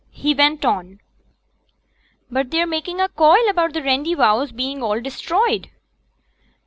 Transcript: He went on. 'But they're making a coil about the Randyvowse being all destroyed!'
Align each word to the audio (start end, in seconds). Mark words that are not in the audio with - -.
He 0.09 0.33
went 0.33 0.65
on. 0.65 0.99
'But 2.31 2.49
they're 2.49 2.65
making 2.65 2.99
a 2.99 3.07
coil 3.07 3.47
about 3.47 3.73
the 3.73 3.83
Randyvowse 3.83 4.51
being 4.51 4.81
all 4.81 4.99
destroyed!' 4.99 5.69